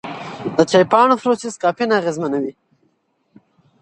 د 0.55 0.57
چای 0.69 0.83
پاڼو 0.91 1.15
پروسس 1.21 1.55
کافین 1.63 1.89
اغېزمنوي. 1.99 2.53